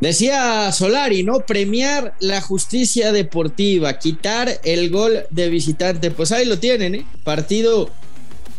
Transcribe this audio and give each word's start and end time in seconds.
Decía 0.00 0.70
Solari, 0.72 1.24
¿no? 1.24 1.40
Premiar 1.40 2.14
la 2.20 2.40
justicia 2.40 3.10
deportiva, 3.12 3.98
quitar 3.98 4.60
el 4.62 4.90
gol 4.90 5.24
de 5.30 5.48
visitante. 5.48 6.10
Pues 6.10 6.30
ahí 6.30 6.44
lo 6.44 6.58
tienen, 6.58 6.94
¿eh? 6.94 7.06
Partido 7.24 7.90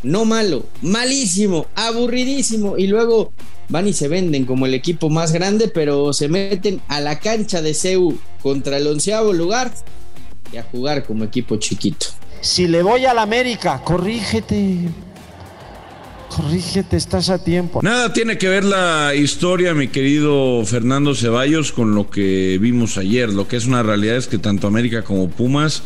no 0.04 0.26
malo, 0.26 0.66
malísimo, 0.82 1.68
aburridísimo. 1.76 2.78
Y 2.78 2.88
luego 2.88 3.32
van 3.70 3.88
y 3.88 3.94
se 3.94 4.08
venden 4.08 4.46
como 4.46 4.66
el 4.66 4.74
equipo 4.74 5.10
más 5.10 5.32
grande, 5.32 5.70
pero 5.70 6.12
se 6.12 6.28
meten 6.28 6.82
a 6.88 7.00
la 7.00 7.20
cancha 7.20 7.62
de 7.62 7.74
CEU 7.74 8.18
contra 8.42 8.78
el 8.78 8.88
onceavo 8.88 9.32
lugar 9.32 9.72
y 10.52 10.58
a 10.58 10.64
jugar 10.64 11.06
como 11.06 11.24
equipo 11.24 11.56
chiquito. 11.56 12.08
Si 12.42 12.68
le 12.68 12.82
voy 12.82 13.06
al 13.06 13.20
América, 13.20 13.82
corrígete. 13.84 14.90
Corrígete, 16.30 16.96
estás 16.96 17.30
a 17.30 17.44
tiempo. 17.44 17.82
Nada 17.82 18.14
tiene 18.14 18.38
que 18.38 18.48
ver 18.48 18.64
la 18.64 19.14
historia, 19.16 19.74
mi 19.74 19.88
querido 19.88 20.64
Fernando 20.66 21.16
Ceballos, 21.16 21.72
con 21.72 21.96
lo 21.96 22.10
que 22.10 22.58
vimos 22.62 22.98
ayer. 22.98 23.30
Lo 23.30 23.48
que 23.48 23.58
es 23.58 23.66
una 23.66 23.84
realidad 23.84 24.16
es 24.16 24.28
que 24.28 24.38
tanto 24.38 24.68
América 24.68 25.04
como 25.04 25.30
Pumas 25.30 25.84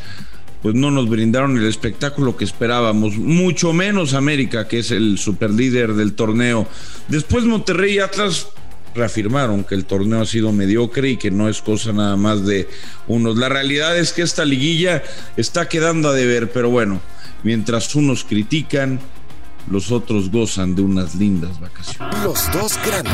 pues 0.63 0.75
no 0.75 0.91
nos 0.91 1.09
brindaron 1.09 1.57
el 1.57 1.65
espectáculo 1.65 2.37
que 2.37 2.45
esperábamos, 2.45 3.17
mucho 3.17 3.73
menos 3.73 4.13
América, 4.13 4.65
que 4.65 4.79
es 4.79 4.91
el 4.91 5.17
superlíder 5.17 5.93
del 5.93 6.13
torneo. 6.13 6.65
Después 7.09 7.43
Monterrey 7.43 7.95
y 7.95 7.99
Atlas 7.99 8.47
reafirmaron 8.95 9.65
que 9.65 9.75
el 9.75 9.83
torneo 9.83 10.21
ha 10.21 10.25
sido 10.25 10.53
mediocre 10.53 11.09
y 11.09 11.17
que 11.17 11.31
no 11.31 11.49
es 11.49 11.61
cosa 11.61 11.91
nada 11.91 12.15
más 12.15 12.45
de 12.45 12.69
unos. 13.07 13.37
La 13.37 13.49
realidad 13.49 13.97
es 13.97 14.13
que 14.13 14.21
esta 14.21 14.45
liguilla 14.45 15.03
está 15.35 15.67
quedando 15.67 16.07
a 16.07 16.13
deber, 16.13 16.49
pero 16.49 16.69
bueno, 16.69 17.01
mientras 17.43 17.93
unos 17.95 18.23
critican, 18.23 19.01
los 19.69 19.91
otros 19.91 20.29
gozan 20.29 20.75
de 20.75 20.81
unas 20.81 21.15
lindas 21.15 21.59
vacaciones. 21.59 22.23
Los 22.23 22.51
dos 22.51 22.77
grandes. 22.85 23.13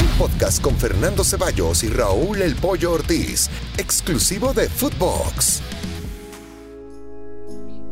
Un 0.00 0.18
podcast 0.18 0.60
con 0.60 0.76
Fernando 0.76 1.24
Ceballos 1.24 1.84
y 1.84 1.88
Raúl 1.88 2.42
El 2.42 2.54
Pollo 2.56 2.92
Ortiz, 2.92 3.48
exclusivo 3.76 4.52
de 4.52 4.68
Footbox. 4.68 5.62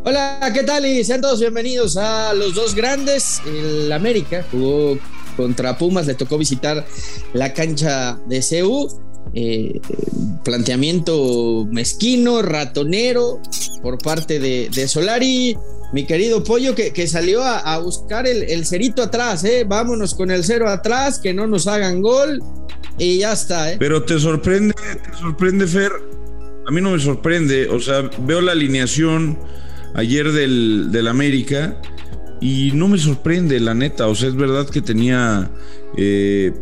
Hola, 0.04 0.52
¿qué 0.54 0.62
tal? 0.62 0.86
Y 0.86 1.02
sean 1.02 1.20
todos 1.20 1.40
bienvenidos 1.40 1.96
a 1.96 2.32
los 2.32 2.54
dos 2.54 2.74
grandes. 2.74 3.40
El 3.44 3.90
América 3.90 4.44
jugó 4.52 4.98
contra 5.36 5.76
Pumas, 5.76 6.06
le 6.06 6.14
tocó 6.14 6.38
visitar 6.38 6.86
la 7.32 7.52
cancha 7.52 8.18
de 8.26 8.40
CEU 8.40 9.05
eh, 9.34 9.80
planteamiento 10.44 11.66
mezquino, 11.70 12.42
ratonero 12.42 13.40
por 13.82 13.98
parte 13.98 14.38
de, 14.38 14.88
Solari. 14.88 15.56
Mi 15.92 16.04
querido 16.04 16.42
Pollo 16.42 16.74
que, 16.74 17.06
salió 17.06 17.42
a, 17.44 17.78
buscar 17.78 18.26
el, 18.26 18.66
cerito 18.66 19.02
atrás, 19.02 19.44
¿eh? 19.44 19.64
Vámonos 19.66 20.14
con 20.14 20.30
el 20.30 20.42
cero 20.42 20.68
atrás, 20.68 21.18
que 21.18 21.32
no 21.32 21.46
nos 21.46 21.66
hagan 21.66 22.02
gol 22.02 22.42
y 22.98 23.18
ya 23.18 23.32
está, 23.32 23.72
¿eh? 23.72 23.76
Pero 23.78 24.02
te 24.02 24.18
sorprende, 24.18 24.74
te 24.74 25.18
sorprende, 25.18 25.66
Fer. 25.66 25.92
A 26.66 26.72
mí 26.72 26.80
no 26.80 26.90
me 26.90 26.98
sorprende, 26.98 27.68
o 27.68 27.78
sea, 27.78 28.10
veo 28.26 28.40
la 28.40 28.52
alineación 28.52 29.38
ayer 29.94 30.32
del, 30.32 30.90
del 30.90 31.06
América 31.06 31.80
y 32.40 32.72
no 32.72 32.88
me 32.88 32.98
sorprende, 32.98 33.60
la 33.60 33.74
neta. 33.74 34.08
O 34.08 34.14
sea, 34.14 34.28
es 34.28 34.36
verdad 34.36 34.68
que 34.68 34.82
tenía 34.82 35.50
eh, 35.96 36.52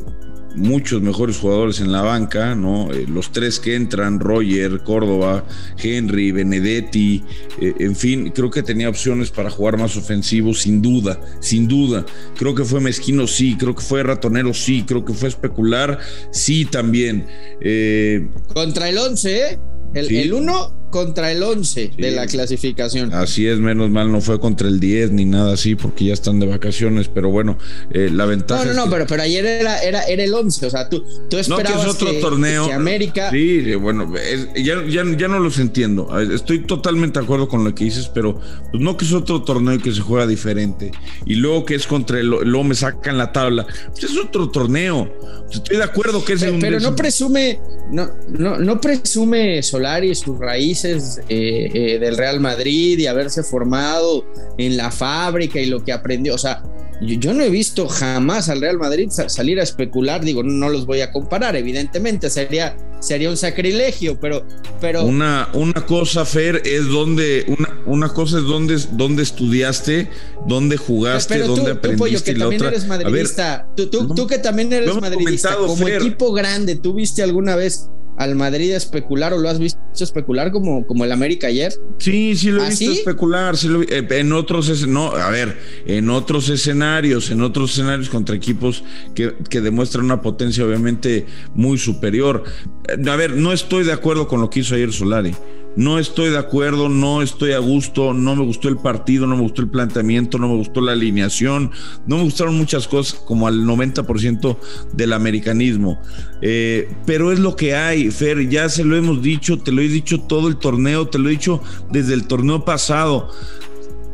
muchos 0.54 1.02
mejores 1.02 1.38
jugadores 1.38 1.80
en 1.80 1.92
la 1.92 2.02
banca, 2.02 2.54
¿no? 2.54 2.92
Eh, 2.92 3.06
los 3.08 3.32
tres 3.32 3.58
que 3.60 3.74
entran, 3.74 4.20
Roger, 4.20 4.82
Córdoba, 4.84 5.44
Henry, 5.82 6.32
Benedetti, 6.32 7.22
eh, 7.60 7.74
en 7.78 7.96
fin, 7.96 8.30
creo 8.30 8.50
que 8.50 8.62
tenía 8.62 8.88
opciones 8.88 9.30
para 9.30 9.50
jugar 9.50 9.78
más 9.78 9.96
ofensivo, 9.96 10.54
sin 10.54 10.82
duda, 10.82 11.20
sin 11.40 11.68
duda. 11.68 12.04
Creo 12.36 12.54
que 12.54 12.64
fue 12.64 12.80
mezquino, 12.80 13.26
sí, 13.26 13.56
creo 13.56 13.74
que 13.74 13.82
fue 13.82 14.02
ratonero, 14.02 14.54
sí, 14.54 14.84
creo 14.86 15.04
que 15.04 15.14
fue 15.14 15.28
especular, 15.28 15.98
sí 16.30 16.64
también. 16.64 17.26
Eh, 17.60 18.28
Contra 18.52 18.88
el 18.88 18.98
11, 18.98 19.38
¿eh? 19.38 19.58
El 19.92 20.32
1 20.32 20.84
contra 20.94 21.32
el 21.32 21.42
11 21.42 21.90
de 21.98 22.12
la 22.12 22.24
clasificación. 22.28 23.12
Así 23.12 23.48
es, 23.48 23.58
menos 23.58 23.90
mal 23.90 24.12
no 24.12 24.20
fue 24.20 24.38
contra 24.38 24.68
el 24.68 24.78
10 24.78 25.10
ni 25.10 25.24
nada 25.24 25.54
así 25.54 25.74
porque 25.74 26.04
ya 26.04 26.12
están 26.12 26.38
de 26.38 26.46
vacaciones, 26.46 27.08
pero 27.08 27.30
bueno, 27.30 27.58
eh, 27.90 28.10
la 28.12 28.26
ventaja. 28.26 28.64
No, 28.64 28.72
no, 28.72 28.84
no, 28.84 28.90
pero, 28.92 29.04
pero 29.04 29.24
ayer 29.24 29.44
era, 29.44 29.82
era, 29.82 30.04
era 30.04 30.22
el 30.22 30.32
11, 30.32 30.66
o 30.66 30.70
sea, 30.70 30.88
tú, 30.88 31.04
tú 31.28 31.36
esperabas 31.36 31.72
no, 31.74 31.82
que 31.82 31.88
es 31.88 31.96
otro 31.96 32.20
torneo. 32.20 32.72
América. 32.72 33.28
Sí, 33.32 33.74
bueno, 33.74 34.12
ya, 34.54 34.86
ya, 34.86 35.02
ya, 35.16 35.26
no 35.26 35.40
los 35.40 35.58
entiendo. 35.58 36.16
Estoy 36.20 36.60
totalmente 36.60 37.18
de 37.18 37.24
acuerdo 37.24 37.48
con 37.48 37.64
lo 37.64 37.74
que 37.74 37.82
dices, 37.82 38.08
pero 38.14 38.38
pues 38.70 38.80
no 38.80 38.96
que 38.96 39.04
es 39.04 39.12
otro 39.12 39.42
torneo 39.42 39.74
y 39.74 39.80
que 39.80 39.90
se 39.90 40.00
juega 40.00 40.28
diferente. 40.28 40.92
Y 41.26 41.34
luego 41.34 41.64
que 41.64 41.74
es 41.74 41.88
contra 41.88 42.20
el. 42.20 42.28
Luego 42.28 42.62
me 42.62 42.76
sacan 42.76 43.18
la 43.18 43.32
tabla. 43.32 43.66
Pues 43.90 44.04
es 44.04 44.16
otro 44.16 44.48
torneo. 44.48 45.12
Estoy 45.50 45.76
de 45.76 45.84
acuerdo 45.84 46.24
que 46.24 46.34
es 46.34 46.40
Pero, 46.40 46.56
pero 46.60 46.80
no 46.80 46.96
presume, 46.96 47.60
no, 47.90 48.10
no, 48.28 48.58
no 48.58 48.80
presume 48.80 49.62
Solari 49.74 50.14
sus 50.14 50.38
raíces 50.38 51.20
eh, 51.28 51.68
eh, 51.74 51.98
del 51.98 52.16
Real 52.16 52.38
Madrid 52.38 52.96
y 52.96 53.08
haberse 53.08 53.42
formado 53.42 54.24
en 54.56 54.76
la 54.76 54.92
fábrica 54.92 55.58
y 55.58 55.66
lo 55.66 55.82
que 55.82 55.92
aprendió. 55.92 56.34
O 56.34 56.38
sea, 56.38 56.62
yo, 57.00 57.34
no 57.34 57.42
he 57.42 57.50
visto 57.50 57.88
jamás 57.88 58.48
al 58.48 58.60
Real 58.60 58.78
Madrid 58.78 59.08
salir 59.10 59.58
a 59.58 59.64
especular. 59.64 60.24
Digo, 60.24 60.44
no 60.44 60.68
los 60.68 60.86
voy 60.86 61.00
a 61.00 61.10
comparar, 61.10 61.56
evidentemente, 61.56 62.30
sería, 62.30 62.76
sería 63.00 63.30
un 63.30 63.36
sacrilegio, 63.36 64.20
pero. 64.20 64.46
pero... 64.80 65.04
Una, 65.04 65.48
una 65.54 65.84
cosa, 65.86 66.24
Fer, 66.24 66.62
es 66.64 66.86
donde. 66.86 67.44
Una, 67.48 67.82
una 67.86 68.08
cosa 68.10 68.38
es 68.38 68.44
donde, 68.44 68.78
donde 68.92 69.24
estudiaste, 69.24 70.08
donde 70.46 70.76
jugaste, 70.76 71.40
donde 71.40 71.72
aprendiste. 71.72 72.32
que 72.32 72.38
también 72.38 72.64
eres 72.64 72.86
madridista. 72.86 73.68
tú, 73.74 73.88
tú, 73.88 74.26
que 74.28 74.38
también 74.38 74.72
eres 74.72 74.94
madridista, 74.94 75.56
como 75.56 75.88
equipo 75.88 76.32
grande, 76.32 76.76
¿tú 76.76 76.94
viste 76.94 77.24
alguna 77.24 77.56
vez 77.56 77.88
al 78.16 78.34
Madrid 78.36 78.72
especular 78.72 79.32
o 79.32 79.38
lo 79.38 79.48
has 79.48 79.58
visto 79.58 79.80
especular 80.00 80.50
como, 80.52 80.86
como 80.86 81.04
el 81.04 81.12
América 81.12 81.48
ayer? 81.48 81.72
Sí, 81.98 82.36
sí 82.36 82.50
lo 82.50 82.62
he 82.62 82.66
¿Ah, 82.66 82.68
visto 82.70 82.92
especular, 82.92 83.54
eh, 83.88 84.06
en 84.10 84.32
otros 84.32 84.86
no, 84.86 85.12
a 85.12 85.30
ver, 85.30 85.58
en 85.86 86.10
otros 86.10 86.48
escenarios, 86.48 87.30
en 87.30 87.42
otros 87.42 87.72
escenarios 87.72 88.08
contra 88.08 88.34
equipos 88.34 88.84
que, 89.14 89.34
que 89.48 89.60
demuestran 89.60 90.04
una 90.04 90.20
potencia 90.20 90.64
obviamente 90.64 91.26
muy 91.54 91.78
superior. 91.78 92.44
Eh, 92.88 93.10
a 93.10 93.16
ver, 93.16 93.36
no 93.36 93.52
estoy 93.52 93.84
de 93.84 93.92
acuerdo 93.92 94.28
con 94.28 94.40
lo 94.40 94.50
que 94.50 94.60
hizo 94.60 94.74
ayer 94.74 94.92
Solari 94.92 95.34
no 95.76 95.98
estoy 95.98 96.30
de 96.30 96.38
acuerdo, 96.38 96.88
no 96.88 97.22
estoy 97.22 97.52
a 97.52 97.58
gusto, 97.58 98.14
no 98.14 98.36
me 98.36 98.44
gustó 98.44 98.68
el 98.68 98.76
partido, 98.76 99.26
no 99.26 99.36
me 99.36 99.42
gustó 99.42 99.62
el 99.62 99.68
planteamiento, 99.68 100.38
no 100.38 100.48
me 100.48 100.56
gustó 100.56 100.80
la 100.80 100.92
alineación, 100.92 101.70
no 102.06 102.18
me 102.18 102.24
gustaron 102.24 102.56
muchas 102.56 102.86
cosas 102.86 103.18
como 103.18 103.46
al 103.46 103.64
90% 103.64 104.56
del 104.92 105.12
americanismo. 105.12 106.00
Eh, 106.42 106.90
pero 107.06 107.32
es 107.32 107.38
lo 107.38 107.56
que 107.56 107.74
hay, 107.74 108.10
Fer, 108.10 108.48
ya 108.48 108.68
se 108.68 108.84
lo 108.84 108.96
hemos 108.96 109.22
dicho, 109.22 109.58
te 109.58 109.72
lo 109.72 109.82
he 109.82 109.88
dicho 109.88 110.20
todo 110.20 110.48
el 110.48 110.56
torneo, 110.56 111.08
te 111.08 111.18
lo 111.18 111.28
he 111.28 111.32
dicho 111.32 111.62
desde 111.90 112.14
el 112.14 112.26
torneo 112.26 112.64
pasado 112.64 113.30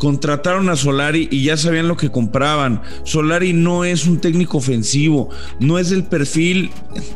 contrataron 0.01 0.71
a 0.71 0.77
Solari 0.77 1.29
y 1.31 1.45
ya 1.45 1.59
sabían 1.59 1.87
lo 1.87 1.99
que 1.99 2.11
compraban. 2.11 2.81
Solari 3.05 3.53
no 3.53 3.85
es 3.85 4.07
un 4.07 4.19
técnico 4.19 4.57
ofensivo, 4.57 5.29
no 5.61 5.79
es 5.79 5.93
el 5.93 6.05
perfil 6.05 6.71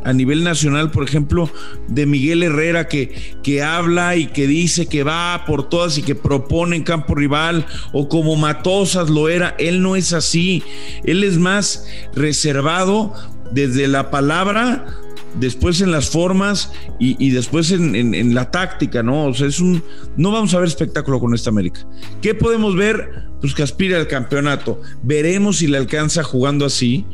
a 0.05 0.12
nivel 0.12 0.45
nacional, 0.45 0.91
por 0.91 1.03
ejemplo, 1.03 1.50
de 1.89 2.05
Miguel 2.05 2.43
Herrera 2.43 2.87
que, 2.87 3.39
que 3.43 3.62
habla 3.62 4.17
y 4.17 4.27
que 4.27 4.47
dice 4.47 4.87
que 4.87 5.03
va 5.03 5.44
por 5.47 5.71
todas 5.71 5.97
y 5.97 6.03
que 6.03 6.15
propone 6.15 6.77
en 6.77 6.84
campo 6.84 7.15
rival 7.15 7.67
o 7.94 8.11
como 8.11 8.37
Matosas 8.37 9.09
lo 9.09 9.31
era. 9.31 9.56
Él 9.59 9.81
no 9.81 9.97
es 9.97 10.12
así, 10.12 10.62
él 11.05 11.25
es 11.25 11.39
más 11.39 11.87
reservado 12.15 13.15
desde 13.50 13.89
la 13.89 14.11
palabra 14.11 15.03
después 15.39 15.81
en 15.81 15.91
las 15.91 16.09
formas 16.09 16.72
y, 16.99 17.31
después 17.31 17.71
en, 17.71 18.34
la 18.34 18.50
táctica, 18.50 19.03
¿no? 19.03 19.27
O 19.27 19.34
sea, 19.34 19.47
es 19.47 19.61
un. 19.61 19.83
No 20.17 20.31
vamos 20.31 20.55
a 20.55 20.59
ver 20.59 20.69
espectáculo 20.69 21.21
con 21.21 21.34
esta 21.34 21.50
América. 21.50 21.87
¿Qué 22.22 22.34
podemos 22.34 22.77
ver? 22.77 23.25
Pues 23.41 23.55
que 23.55 23.62
aspira 23.62 23.99
al 23.99 24.08
campeonato. 24.08 24.81
Veremos 25.03 25.58
si 25.58 25.67
le 25.67 25.76
alcanza 25.76 26.23
jugando 26.23 26.64
así 26.64 27.05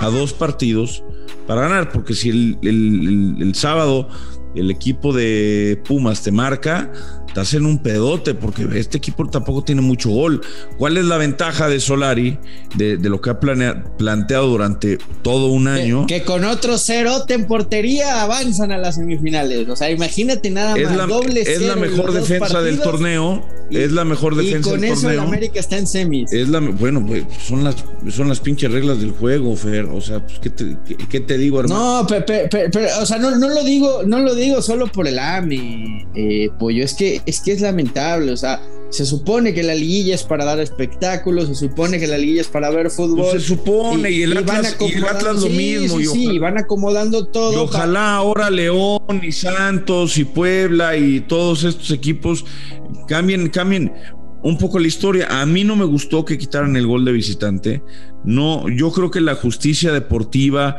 a 0.00 0.08
dos 0.08 0.32
partidos 0.32 1.04
para 1.46 1.62
ganar, 1.62 1.92
porque 1.92 2.14
si 2.14 2.58
el 2.62 3.52
sábado 3.54 4.08
el 4.54 4.70
equipo 4.70 5.12
de 5.12 5.80
Pumas 5.84 6.22
te 6.22 6.30
marca, 6.30 6.92
estás 7.34 7.52
en 7.54 7.66
un 7.66 7.78
pedote 7.78 8.32
porque 8.32 8.64
este 8.78 8.98
equipo 8.98 9.28
tampoco 9.28 9.64
tiene 9.64 9.80
mucho 9.80 10.08
gol. 10.10 10.40
¿Cuál 10.78 10.96
es 10.98 11.04
la 11.04 11.16
ventaja 11.16 11.68
de 11.68 11.80
Solari 11.80 12.38
de, 12.76 12.96
lo 12.96 13.20
que 13.20 13.30
ha 13.30 13.40
planteado 13.40 14.46
durante 14.46 14.98
todo 15.22 15.48
un 15.48 15.66
año? 15.66 16.06
Que, 16.06 16.22
con 16.22 16.44
otro 16.44 16.78
cero 16.78 17.24
en 17.28 17.46
portería 17.46 18.22
avanzan 18.22 18.70
a 18.70 18.78
las 18.78 18.94
semifinales. 18.94 19.68
O 19.68 19.74
sea, 19.74 19.90
imagínate 19.90 20.48
nada 20.50 20.76
más. 20.76 20.96
La, 20.96 21.06
doble 21.06 21.40
es 21.40 21.60
la 21.60 21.74
mejor 21.74 22.12
defensa 22.12 22.62
del 22.62 22.80
torneo. 22.80 23.44
es 23.68 23.90
la 23.90 24.04
mejor 24.04 24.36
defensa 24.36 24.70
del 24.70 24.80
torneo. 24.80 24.86
Y 24.86 24.92
con 24.92 24.98
eso 24.98 25.10
el 25.10 25.18
América 25.18 25.58
está 25.58 25.76
en 25.76 25.88
semis. 25.88 26.32
Es 26.32 26.48
la, 26.48 26.60
bueno, 26.60 27.04
pues, 27.04 27.24
son 27.44 27.64
las, 27.64 27.84
son 28.10 28.28
las 28.28 28.38
pinches 28.38 28.70
reglas 28.70 29.00
del 29.00 29.10
juego, 29.10 29.56
Fer. 29.56 29.86
O 29.86 30.00
sea, 30.00 30.24
pues, 30.24 30.38
¿qué, 30.38 30.50
te, 30.50 31.20
te 31.20 31.38
digo, 31.38 31.58
hermano? 31.58 32.02
No, 32.02 32.06
pero, 32.06 32.24
o 33.00 33.06
sea, 33.06 33.18
no, 33.18 33.36
no, 33.36 33.48
lo 33.48 33.64
digo, 33.64 34.04
no 34.04 34.20
lo 34.20 34.36
digo 34.36 34.62
solo 34.62 34.86
por 34.86 35.08
el 35.08 35.18
AMI, 35.18 36.06
eh, 36.14 36.50
pollo. 36.60 36.84
Es 36.84 36.94
que 36.94 37.23
es 37.26 37.40
que 37.40 37.52
es 37.52 37.60
lamentable, 37.60 38.32
o 38.32 38.36
sea, 38.36 38.60
se 38.90 39.06
supone 39.06 39.52
que 39.52 39.64
la 39.64 39.74
liguilla 39.74 40.14
es 40.14 40.22
para 40.22 40.44
dar 40.44 40.60
espectáculos, 40.60 41.48
se 41.48 41.54
supone 41.56 41.98
que 41.98 42.06
la 42.06 42.16
liguilla 42.16 42.42
es 42.42 42.48
para 42.48 42.70
ver 42.70 42.90
fútbol. 42.90 43.30
Pues 43.30 43.42
se 43.42 43.48
supone, 43.48 44.10
y, 44.10 44.22
el, 44.22 44.36
Atlas, 44.38 44.76
lo 45.40 45.48
mismo. 45.48 45.98
Sí, 45.98 46.06
sí, 46.06 46.38
van 46.38 46.58
acomodando 46.58 47.26
todo. 47.26 47.52
Y 47.52 47.56
ojalá 47.56 48.14
ahora 48.14 48.50
León 48.50 49.20
y 49.20 49.32
Santos 49.32 50.16
y 50.16 50.24
Puebla 50.24 50.96
y 50.96 51.22
todos 51.22 51.64
estos 51.64 51.90
equipos 51.90 52.44
cambien, 53.08 53.48
cambien 53.48 53.92
un 54.44 54.58
poco 54.58 54.78
la 54.78 54.86
historia. 54.86 55.40
A 55.40 55.44
mí 55.44 55.64
no 55.64 55.74
me 55.74 55.86
gustó 55.86 56.24
que 56.24 56.38
quitaran 56.38 56.76
el 56.76 56.86
gol 56.86 57.04
de 57.04 57.10
visitante. 57.10 57.82
No, 58.22 58.68
yo 58.68 58.92
creo 58.92 59.10
que 59.10 59.20
la 59.20 59.34
justicia 59.34 59.92
deportiva 59.92 60.76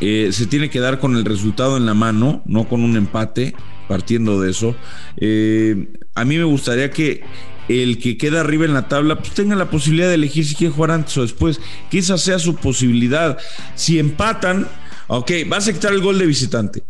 eh, 0.00 0.30
se 0.32 0.46
tiene 0.46 0.68
que 0.68 0.80
dar 0.80 0.98
con 0.98 1.16
el 1.16 1.24
resultado 1.24 1.76
en 1.76 1.86
la 1.86 1.94
mano, 1.94 2.42
no 2.44 2.68
con 2.68 2.82
un 2.82 2.96
empate, 2.96 3.54
partiendo 3.88 4.40
de 4.40 4.50
eso. 4.50 4.76
Eh, 5.16 5.88
a 6.14 6.24
mí 6.24 6.36
me 6.36 6.44
gustaría 6.44 6.90
que 6.90 7.22
el 7.68 7.98
que 7.98 8.16
queda 8.16 8.40
arriba 8.40 8.64
en 8.64 8.74
la 8.74 8.88
tabla 8.88 9.18
pues 9.18 9.32
tenga 9.32 9.56
la 9.56 9.70
posibilidad 9.70 10.08
de 10.08 10.14
elegir 10.14 10.46
si 10.46 10.54
quiere 10.54 10.72
jugar 10.72 10.90
antes 10.92 11.16
o 11.18 11.22
después, 11.22 11.60
que 11.90 11.98
esa 11.98 12.18
sea 12.18 12.38
su 12.38 12.54
posibilidad. 12.54 13.38
Si 13.74 13.98
empatan, 13.98 14.68
ok, 15.08 15.30
vas 15.48 15.68
a 15.68 15.72
quitar 15.72 15.92
el 15.92 16.00
gol 16.00 16.18
de 16.18 16.26
visitante 16.26 16.82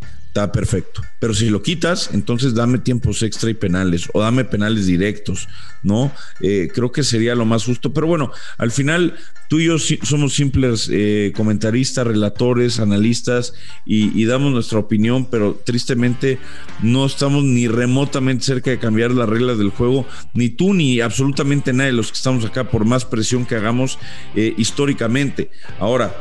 perfecto. 0.47 1.03
Pero 1.21 1.35
si 1.35 1.51
lo 1.51 1.63
quitas, 1.63 2.11
entonces 2.13 2.55
dame 2.55 2.79
tiempos 2.79 3.23
extra 3.23 3.51
y 3.51 3.55
penales 3.55 4.09
o 4.13 4.21
dame 4.21 4.45
penales 4.45 4.87
directos, 4.87 5.49
¿no? 5.83 6.13
Eh, 6.41 6.69
creo 6.73 6.93
que 6.93 7.03
sería 7.03 7.35
lo 7.35 7.45
más 7.45 7.65
justo. 7.65 7.93
Pero 7.93 8.07
bueno, 8.07 8.31
al 8.57 8.71
final 8.71 9.15
tú 9.49 9.59
y 9.59 9.65
yo 9.65 9.79
somos 9.79 10.35
simples 10.35 10.89
eh, 10.93 11.33
comentaristas, 11.35 12.07
relatores, 12.07 12.79
analistas 12.79 13.55
y, 13.85 14.25
damos 14.27 14.53
nuestra 14.53 14.79
opinión, 14.79 15.25
pero 15.25 15.59
tristemente 15.65 16.39
no 16.83 17.07
estamos 17.07 17.45
ni 17.45 17.67
remotamente 17.67 18.45
cerca 18.45 18.71
de 18.71 18.79
cambiar 18.79 19.11
las 19.13 19.29
reglas 19.29 19.57
del 19.57 19.71
juego, 19.71 20.07
ni 20.35 20.51
tú 20.51 20.75
ni 20.75 21.01
absolutamente 21.01 21.73
nadie 21.73 21.93
de 21.93 21.97
los 21.97 22.09
que 22.09 22.17
estamos 22.17 22.45
acá, 22.45 22.71
por 22.71 22.85
más 22.85 23.07
presión 23.07 23.47
que 23.47 23.55
hagamos 23.57 23.99
eh, 24.37 24.53
históricamente. 24.59 25.51
Ahora, 25.81 26.15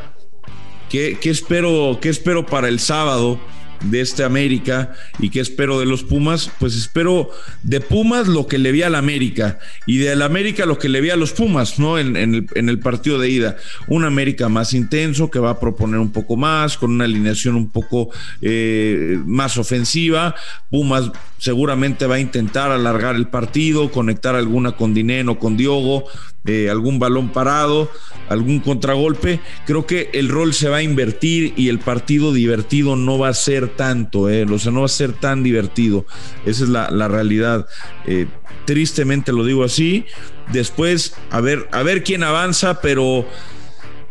¿qué, 0.89 1.17
¿qué, 1.19 1.29
espero, 1.29 1.99
¿qué 2.01 2.07
espero 2.07 2.45
para 2.45 2.69
el 2.69 2.79
sábado? 2.79 3.41
De 3.81 4.01
este 4.01 4.23
América 4.23 4.93
y 5.19 5.29
qué 5.29 5.39
espero 5.39 5.79
de 5.79 5.85
los 5.85 6.03
Pumas, 6.03 6.51
pues 6.59 6.75
espero 6.75 7.29
de 7.63 7.81
Pumas 7.81 8.27
lo 8.27 8.47
que 8.47 8.57
le 8.57 8.71
vi 8.71 8.81
al 8.81 8.95
América 8.95 9.59
y 9.85 9.97
del 9.97 10.21
América 10.21 10.65
lo 10.65 10.77
que 10.79 10.89
le 10.89 11.01
vi 11.01 11.09
a 11.09 11.15
los 11.15 11.31
Pumas, 11.31 11.79
¿no? 11.79 11.99
En, 11.99 12.15
el, 12.15 12.79
partido 12.79 13.19
de 13.19 13.29
ida. 13.29 13.57
Un 13.87 14.05
América 14.05 14.49
más 14.49 14.73
intenso 14.73 15.29
que 15.29 15.39
va 15.39 15.51
a 15.51 15.59
proponer 15.59 15.99
un 15.99 16.11
poco 16.11 16.35
más, 16.35 16.77
con 16.77 16.91
una 16.91 17.05
alineación 17.05 17.55
un 17.55 17.69
poco 17.69 18.09
eh, 18.41 19.19
más 19.25 19.57
ofensiva. 19.57 20.35
Pumas 20.69 21.11
seguramente 21.37 22.07
va 22.07 22.15
a 22.15 22.19
intentar 22.19 22.71
alargar 22.71 23.15
el 23.15 23.27
partido, 23.27 23.91
conectar 23.91 24.35
alguna 24.35 24.73
con 24.73 24.93
Dineno, 24.93 25.39
con 25.39 25.57
Diogo, 25.57 26.05
eh, 26.45 26.69
algún 26.69 26.97
balón 26.99 27.29
parado, 27.29 27.91
algún 28.29 28.59
contragolpe. 28.59 29.39
Creo 29.65 29.85
que 29.85 30.09
el 30.13 30.29
rol 30.29 30.53
se 30.53 30.69
va 30.69 30.77
a 30.77 30.83
invertir 30.83 31.53
y 31.57 31.69
el 31.69 31.79
partido 31.79 32.33
divertido 32.33 32.95
no 32.95 33.17
va 33.17 33.29
a 33.29 33.33
ser 33.33 33.66
tanto, 33.67 34.29
eh, 34.29 34.43
o 34.43 34.59
sea, 34.59 34.71
no 34.71 34.81
va 34.81 34.85
a 34.85 34.89
ser 34.89 35.13
tan 35.13 35.43
divertido. 35.43 36.05
Esa 36.45 36.63
es 36.63 36.69
la, 36.69 37.07
realidad. 37.07 37.67
Eh, 38.05 38.27
tristemente 38.65 39.31
lo 39.31 39.45
digo 39.45 39.63
así. 39.63 40.05
Después, 40.51 41.13
a 41.29 41.41
ver, 41.41 41.67
a 41.71 41.83
ver 41.83 42.03
quién 42.03 42.23
avanza, 42.23 42.81
pero 42.81 43.27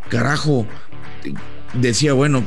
carajo, 0.09 0.67
decía, 1.75 2.13
bueno, 2.13 2.45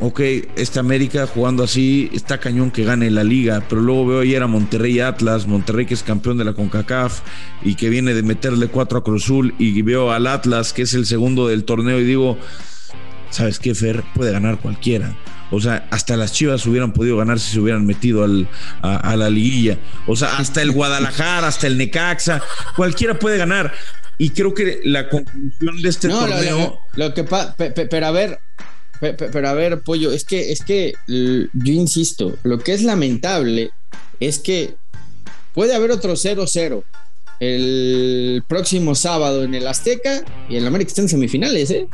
ok, 0.00 0.20
esta 0.56 0.80
América 0.80 1.26
jugando 1.26 1.64
así, 1.64 2.10
está 2.12 2.38
cañón 2.38 2.70
que 2.70 2.84
gane 2.84 3.10
la 3.10 3.24
liga, 3.24 3.64
pero 3.68 3.80
luego 3.80 4.06
veo 4.06 4.20
ayer 4.20 4.42
a 4.42 4.46
Monterrey 4.46 5.00
Atlas, 5.00 5.46
Monterrey 5.46 5.86
que 5.86 5.94
es 5.94 6.02
campeón 6.02 6.38
de 6.38 6.44
la 6.44 6.52
CONCACAF 6.52 7.20
y 7.62 7.74
que 7.74 7.88
viene 7.88 8.14
de 8.14 8.22
meterle 8.22 8.68
cuatro 8.68 8.98
a 8.98 9.04
Cruzul 9.04 9.54
y 9.58 9.80
veo 9.82 10.12
al 10.12 10.26
Atlas 10.26 10.72
que 10.72 10.82
es 10.82 10.94
el 10.94 11.06
segundo 11.06 11.48
del 11.48 11.64
torneo 11.64 11.98
y 11.98 12.04
digo, 12.04 12.38
¿sabes 13.30 13.58
qué, 13.58 13.74
Fer? 13.74 14.02
Puede 14.14 14.32
ganar 14.32 14.58
cualquiera. 14.58 15.16
O 15.50 15.60
sea, 15.60 15.86
hasta 15.90 16.16
las 16.16 16.32
Chivas 16.32 16.66
hubieran 16.66 16.92
podido 16.92 17.16
ganar 17.16 17.38
si 17.38 17.52
se 17.52 17.60
hubieran 17.60 17.86
metido 17.86 18.24
al, 18.24 18.48
a, 18.82 19.16
la 19.16 19.30
liguilla. 19.30 19.78
O 20.06 20.16
sea, 20.16 20.38
hasta 20.38 20.60
el 20.60 20.72
Guadalajara, 20.72 21.46
hasta 21.46 21.66
el 21.66 21.78
Necaxa, 21.78 22.42
cualquiera 22.74 23.18
puede 23.18 23.38
ganar. 23.38 23.72
Y 24.18 24.30
creo 24.30 24.54
que 24.54 24.80
la 24.84 25.08
conclusión 25.08 25.82
de 25.82 25.88
este 25.88 26.08
torneo. 26.08 26.80
Lo, 26.94 27.14
que 27.14 27.24
pero 27.24 28.06
a 28.06 28.10
ver, 28.10 28.40
pero 29.00 29.48
a 29.48 29.52
ver, 29.52 29.82
Pollo, 29.82 30.10
es 30.10 30.24
que, 30.24 30.50
es 30.52 30.62
que 30.62 30.94
yo 31.06 31.72
insisto, 31.72 32.36
lo 32.42 32.58
que 32.58 32.72
es 32.72 32.82
lamentable 32.82 33.70
es 34.18 34.38
que 34.38 34.74
puede 35.52 35.74
haber 35.74 35.90
otro 35.90 36.14
0-0 36.14 36.82
el 37.38 38.42
próximo 38.48 38.94
sábado 38.94 39.44
en 39.44 39.54
el 39.54 39.66
Azteca 39.66 40.22
y 40.48 40.56
el 40.56 40.66
América 40.66 40.88
está 40.88 41.02
en 41.02 41.08
semifinales, 41.08 41.70
¿eh? 41.70 41.86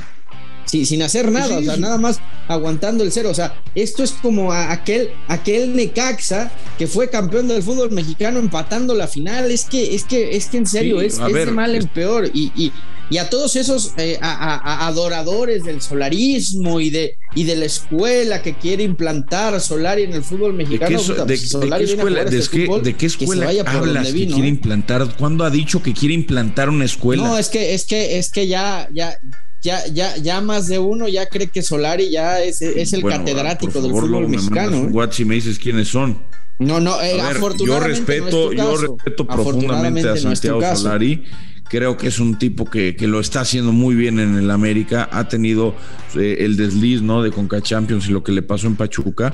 Sí, 0.64 0.86
sin 0.86 1.02
hacer 1.02 1.30
nada, 1.30 1.58
o 1.58 1.62
sea, 1.62 1.76
nada 1.76 1.98
más 1.98 2.20
aguantando 2.48 3.04
el 3.04 3.12
cero. 3.12 3.30
O 3.30 3.34
sea, 3.34 3.54
esto 3.74 4.02
es 4.02 4.12
como 4.12 4.52
aquel, 4.52 5.10
aquel 5.28 5.74
Necaxa 5.76 6.50
que 6.78 6.86
fue 6.86 7.10
campeón 7.10 7.48
del 7.48 7.62
fútbol 7.62 7.90
mexicano 7.90 8.38
empatando 8.38 8.94
la 8.94 9.08
final. 9.08 9.50
Es 9.50 9.64
que, 9.64 9.94
es 9.94 10.04
que, 10.04 10.36
es 10.36 10.46
que 10.46 10.58
en 10.58 10.66
serio, 10.66 11.00
es, 11.00 11.18
de 11.18 11.46
mal 11.46 11.74
en 11.74 11.88
peor. 11.88 12.30
Y, 12.32 12.72
y 13.12 13.18
a 13.18 13.28
todos 13.28 13.56
esos 13.56 13.92
eh, 13.98 14.18
adoradores 14.22 15.64
del 15.64 15.82
solarismo 15.82 16.80
y 16.80 16.88
de, 16.88 17.18
y 17.34 17.44
de 17.44 17.56
la 17.56 17.66
escuela 17.66 18.40
que 18.40 18.54
quiere 18.54 18.84
implantar 18.84 19.60
Solari 19.60 20.04
en 20.04 20.14
el 20.14 20.24
fútbol 20.24 20.54
mexicano. 20.54 20.90
¿De 20.90 20.96
qué, 20.96 21.02
escuela, 21.02 22.24
de, 22.24 22.94
qué, 22.96 23.06
escuela 23.06 23.50
hablas 23.66 24.06
que 24.06 24.26
quiere 24.26 24.46
¿eh? 24.46 24.48
implantar? 24.48 25.14
¿Cuándo 25.18 25.44
ha 25.44 25.50
dicho 25.50 25.82
que 25.82 25.92
quiere 25.92 26.14
implantar 26.14 26.70
una 26.70 26.86
escuela? 26.86 27.22
No, 27.22 27.36
es 27.36 27.50
que, 27.50 27.74
es 27.74 27.84
que, 27.84 28.18
es 28.18 28.30
que 28.30 28.46
ya, 28.46 28.88
ya, 28.94 29.18
ya, 29.62 29.86
ya, 29.86 30.16
ya 30.16 30.40
más 30.40 30.68
de 30.68 30.78
uno 30.78 31.08
ya 31.08 31.26
cree 31.26 31.48
que 31.48 31.62
Solari 31.62 32.10
ya 32.10 32.42
es, 32.42 32.60
es 32.62 32.92
el 32.92 33.02
catedrático 33.02 33.80
del 33.80 33.92
fútbol 33.92 34.28
mexicano. 34.28 34.88
¿eh? 34.88 35.24
me 35.24 35.34
dices 35.34 35.58
quiénes 35.58 35.88
son. 35.88 36.22
No, 36.58 36.80
no, 36.80 36.94
afortunadamente. 36.94 37.64
Yo 37.64 37.80
respeto, 37.80 38.52
yo 38.52 38.76
respeto 38.76 39.26
profundamente 39.26 40.08
a 40.08 40.16
Santiago 40.16 40.60
Solari 40.76 41.24
Creo 41.72 41.96
que 41.96 42.08
es 42.08 42.20
un 42.20 42.38
tipo 42.38 42.66
que, 42.66 42.94
lo 43.00 43.18
está 43.18 43.40
haciendo 43.40 43.72
muy 43.72 43.94
bien 43.94 44.20
en 44.20 44.36
el 44.36 44.50
América. 44.50 45.08
Ha 45.10 45.28
tenido 45.28 45.74
eh, 46.14 46.36
el 46.40 46.58
desliz 46.58 47.00
¿no? 47.00 47.22
de 47.22 47.30
Conca 47.30 47.62
Champions 47.62 48.06
y 48.08 48.12
lo 48.12 48.22
que 48.22 48.30
le 48.30 48.42
pasó 48.42 48.66
en 48.66 48.76
Pachuca. 48.76 49.32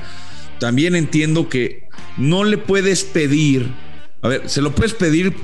También 0.60 0.94
entiendo 0.94 1.48
que 1.48 1.88
no 2.16 2.44
le 2.44 2.56
puedes 2.56 3.02
pedir. 3.02 3.68
A 4.22 4.28
ver, 4.28 4.48
se 4.48 4.62
lo 4.62 4.72
puedes 4.72 4.94
pedir 4.94 5.34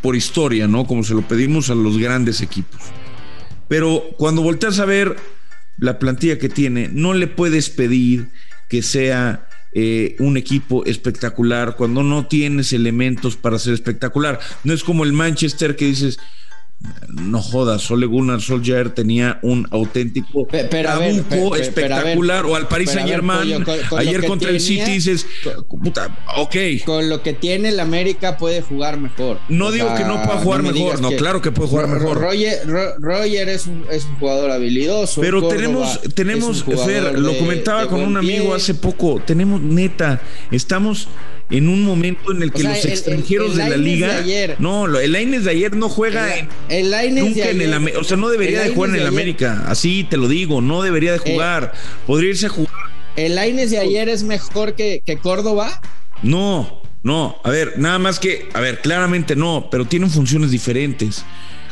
por, 0.00 0.16
historia, 0.16 0.66
¿no? 0.66 0.86
Como 0.86 1.04
se 1.04 1.12
lo 1.12 1.20
pedimos 1.20 1.68
a 1.68 1.74
los 1.74 1.98
grandes 1.98 2.40
equipos. 2.40 2.80
Pero 3.68 4.04
cuando 4.18 4.42
volteas 4.42 4.78
a 4.78 4.84
ver 4.84 5.16
la 5.78 5.98
plantilla 5.98 6.38
que 6.38 6.48
tiene, 6.48 6.88
no 6.92 7.14
le 7.14 7.26
puedes 7.26 7.70
pedir 7.70 8.28
que 8.68 8.82
sea 8.82 9.48
eh, 9.72 10.14
un 10.20 10.36
equipo 10.36 10.84
espectacular, 10.84 11.74
cuando 11.76 12.02
no 12.02 12.26
tienes 12.26 12.72
elementos 12.72 13.36
para 13.36 13.58
ser 13.58 13.74
espectacular. 13.74 14.38
No 14.62 14.72
es 14.72 14.84
como 14.84 15.04
el 15.04 15.12
Manchester 15.12 15.74
que 15.74 15.86
dices, 15.86 16.18
no 17.08 17.40
jodas, 17.40 17.90
Ole 17.90 18.06
Gunnar 18.06 18.40
Solskjaer 18.40 18.90
tenía 18.90 19.38
un 19.42 19.66
auténtico 19.70 20.46
pero, 20.50 21.00
espectacular 21.56 22.44
o 22.44 22.56
al 22.56 22.68
Paris 22.68 22.90
Saint 22.90 23.08
Germain 23.08 23.64
ayer 23.96 24.26
contra 24.26 24.50
el 24.50 24.60
City 24.60 24.92
dices 24.92 25.26
puta, 25.82 26.16
ok. 26.36 26.56
con 26.84 27.08
lo 27.08 27.22
que 27.22 27.32
tiene 27.32 27.68
el 27.68 27.80
América 27.80 28.36
puede 28.36 28.62
jugar 28.62 28.98
mejor. 28.98 29.38
No 29.48 29.70
digo 29.70 29.94
que 29.94 30.04
no 30.04 30.22
pueda 30.22 30.38
jugar 30.38 30.62
mejor 30.62 31.00
no 31.00 31.10
claro 31.12 31.40
que 31.40 31.52
puede 31.52 31.68
jugar 31.68 31.88
mejor. 31.88 32.18
Roger, 32.18 33.48
es, 33.48 33.66
un, 33.66 33.84
jugador 34.18 34.50
habilidoso 34.50 35.20
pero 35.20 35.48
tenemos 35.48 36.00
tenemos 36.14 36.64
lo 36.66 37.38
comentaba 37.38 37.86
con 37.86 38.00
un 38.00 38.16
amigo 38.16 38.54
hace 38.54 38.74
poco 38.74 39.20
tenemos 39.24 39.60
neta 39.60 40.20
estamos 40.50 41.08
en 41.50 41.68
un 41.68 41.82
momento 41.82 42.32
en 42.32 42.42
el 42.42 42.52
que 42.52 42.62
los 42.62 42.84
extranjeros 42.84 43.56
de 43.56 43.68
la 43.68 43.76
liga. 43.76 44.24
no, 44.58 44.86
el 44.98 45.14
Aines 45.14 45.44
de 45.44 45.50
ayer 45.50 45.76
no 45.76 45.88
juega 45.88 46.36
en, 46.36 46.48
nunca 47.14 47.50
en 47.50 47.60
el 47.60 47.96
O 47.96 48.04
sea, 48.04 48.16
no 48.16 48.28
debería 48.28 48.62
de 48.62 48.70
jugar 48.70 48.90
en 48.90 48.96
el 48.96 49.06
América. 49.06 49.64
Así 49.66 50.04
te 50.08 50.16
lo 50.16 50.28
digo, 50.28 50.60
no 50.60 50.82
debería 50.82 51.12
de 51.12 51.18
eh, 51.18 51.32
jugar. 51.32 51.72
Podría 52.06 52.30
irse 52.30 52.46
a 52.46 52.50
jugar. 52.50 52.72
¿El 53.16 53.38
Aines 53.38 53.70
de 53.70 53.78
ayer 53.78 54.08
es 54.08 54.24
mejor 54.24 54.74
que, 54.74 55.02
que 55.04 55.18
Córdoba? 55.18 55.80
No, 56.22 56.82
no. 57.02 57.36
A 57.44 57.50
ver, 57.50 57.74
nada 57.78 57.98
más 57.98 58.18
que. 58.18 58.48
A 58.54 58.60
ver, 58.60 58.80
claramente 58.80 59.36
no, 59.36 59.68
pero 59.70 59.84
tienen 59.84 60.10
funciones 60.10 60.50
diferentes. 60.50 61.24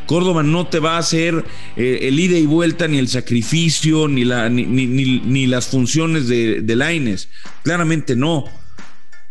Córdoba 0.06 0.42
no 0.42 0.66
te 0.66 0.78
va 0.78 0.96
a 0.96 0.98
hacer 0.98 1.44
eh, 1.76 2.00
el 2.02 2.18
ida 2.18 2.36
y 2.36 2.44
vuelta, 2.44 2.88
ni 2.88 2.98
el 2.98 3.08
sacrificio, 3.08 4.08
ni, 4.08 4.24
la, 4.24 4.48
ni, 4.48 4.66
ni, 4.66 4.86
ni 5.20 5.46
las 5.46 5.68
funciones 5.68 6.28
de, 6.28 6.60
de 6.60 6.76
Laines. 6.76 7.28
Claramente 7.62 8.14
no. 8.14 8.44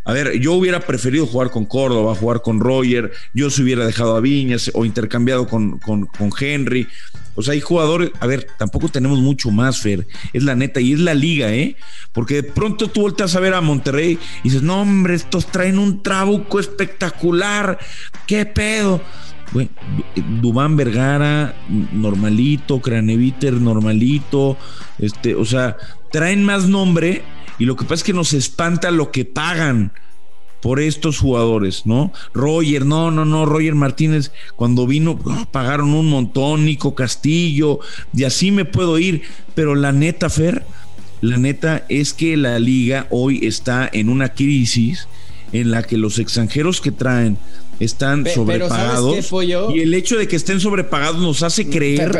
A 0.03 0.13
ver, 0.13 0.39
yo 0.39 0.53
hubiera 0.53 0.79
preferido 0.79 1.27
jugar 1.27 1.51
con 1.51 1.65
Córdoba, 1.65 2.15
jugar 2.15 2.41
con 2.41 2.59
Roger, 2.59 3.11
yo 3.33 3.49
se 3.51 3.61
hubiera 3.61 3.85
dejado 3.85 4.15
a 4.15 4.19
Viñas 4.19 4.71
o 4.73 4.83
intercambiado 4.83 5.47
con, 5.47 5.77
con, 5.77 6.07
con 6.07 6.31
Henry. 6.39 6.87
O 7.35 7.41
sea, 7.43 7.53
hay 7.53 7.61
jugadores, 7.61 8.11
a 8.19 8.27
ver, 8.27 8.47
tampoco 8.57 8.89
tenemos 8.89 9.19
mucho 9.19 9.51
más, 9.51 9.79
Fer, 9.79 10.05
es 10.33 10.43
la 10.43 10.55
neta, 10.55 10.81
y 10.81 10.93
es 10.93 10.99
la 10.99 11.13
liga, 11.13 11.53
¿eh? 11.53 11.77
Porque 12.11 12.35
de 12.35 12.43
pronto 12.43 12.89
tú 12.89 13.01
volteas 13.01 13.35
a 13.35 13.39
ver 13.39 13.53
a 13.53 13.61
Monterrey 13.61 14.19
y 14.41 14.43
dices, 14.43 14.63
no, 14.63 14.81
hombre, 14.81 15.13
estos 15.13 15.45
traen 15.47 15.79
un 15.79 16.03
trabuco 16.03 16.59
espectacular, 16.59 17.79
¿qué 18.27 18.45
pedo? 18.45 19.01
Bueno, 19.53 19.69
Dubán 20.41 20.75
Vergara, 20.75 21.55
normalito, 21.69 22.81
Craneviter, 22.81 23.53
normalito, 23.53 24.57
este, 24.97 25.35
o 25.35 25.45
sea, 25.45 25.77
traen 26.11 26.43
más 26.43 26.67
nombre 26.67 27.23
y 27.59 27.65
lo 27.65 27.75
que 27.75 27.83
pasa 27.83 27.95
es 27.95 28.03
que 28.03 28.13
nos 28.13 28.33
espanta 28.33 28.91
lo 28.91 29.11
que 29.11 29.25
pagan 29.25 29.91
por 30.61 30.79
estos 30.79 31.19
jugadores, 31.19 31.85
¿no? 31.85 32.13
Roger, 32.33 32.85
no, 32.85 33.11
no, 33.11 33.25
no, 33.25 33.45
Roger 33.45 33.75
Martínez, 33.75 34.31
cuando 34.55 34.85
vino, 34.85 35.19
ah, 35.27 35.47
pagaron 35.51 35.93
un 35.93 36.07
montón, 36.07 36.65
Nico 36.65 36.93
Castillo, 36.93 37.79
y 38.13 38.23
así 38.23 38.51
me 38.51 38.65
puedo 38.65 38.99
ir, 38.99 39.23
pero 39.55 39.73
la 39.75 39.91
neta, 39.91 40.29
Fer, 40.29 40.63
la 41.21 41.37
neta 41.37 41.85
es 41.89 42.13
que 42.13 42.37
la 42.37 42.59
liga 42.59 43.07
hoy 43.09 43.45
está 43.45 43.89
en 43.91 44.09
una 44.09 44.29
crisis 44.29 45.07
en 45.51 45.71
la 45.71 45.83
que 45.83 45.97
los 45.97 46.19
extranjeros 46.19 46.79
que 46.79 46.91
traen 46.91 47.37
están 47.83 48.25
sobrepagados 48.27 49.31
y 49.73 49.79
el 49.79 49.93
hecho 49.95 50.17
de 50.17 50.27
que 50.27 50.35
estén 50.35 50.59
sobrepagados 50.59 51.19
nos 51.19 51.41
hace 51.41 51.67
creer 51.67 52.11